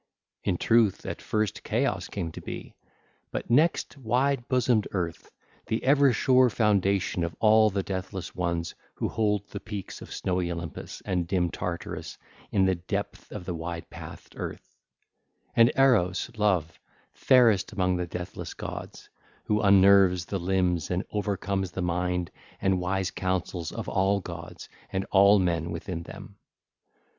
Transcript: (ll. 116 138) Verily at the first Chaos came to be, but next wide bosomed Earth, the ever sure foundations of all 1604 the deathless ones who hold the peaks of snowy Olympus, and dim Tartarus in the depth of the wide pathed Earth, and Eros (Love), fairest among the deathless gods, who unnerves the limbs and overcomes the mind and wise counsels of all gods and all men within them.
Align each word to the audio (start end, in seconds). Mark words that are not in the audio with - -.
(ll. 0.43 0.49
116 0.53 0.97
138) 1.03 1.03
Verily 1.03 1.11
at 1.11 1.17
the 1.19 1.23
first 1.23 1.63
Chaos 1.63 2.07
came 2.07 2.31
to 2.31 2.41
be, 2.41 2.73
but 3.29 3.51
next 3.51 3.97
wide 3.99 4.47
bosomed 4.47 4.87
Earth, 4.93 5.29
the 5.67 5.83
ever 5.83 6.11
sure 6.11 6.49
foundations 6.49 7.23
of 7.23 7.35
all 7.39 7.65
1604 7.65 7.71
the 7.77 8.01
deathless 8.31 8.35
ones 8.35 8.73
who 8.95 9.09
hold 9.09 9.47
the 9.49 9.59
peaks 9.59 10.01
of 10.01 10.11
snowy 10.11 10.51
Olympus, 10.51 11.03
and 11.05 11.27
dim 11.27 11.51
Tartarus 11.51 12.17
in 12.51 12.65
the 12.65 12.73
depth 12.73 13.31
of 13.31 13.45
the 13.45 13.53
wide 13.53 13.91
pathed 13.91 14.33
Earth, 14.37 14.75
and 15.55 15.71
Eros 15.77 16.31
(Love), 16.35 16.79
fairest 17.13 17.71
among 17.71 17.97
the 17.97 18.07
deathless 18.07 18.55
gods, 18.55 19.07
who 19.43 19.61
unnerves 19.61 20.25
the 20.25 20.39
limbs 20.39 20.89
and 20.89 21.05
overcomes 21.11 21.73
the 21.73 21.83
mind 21.83 22.31
and 22.59 22.79
wise 22.81 23.11
counsels 23.11 23.71
of 23.71 23.87
all 23.87 24.19
gods 24.19 24.67
and 24.91 25.05
all 25.11 25.37
men 25.37 25.69
within 25.69 26.01
them. 26.01 26.39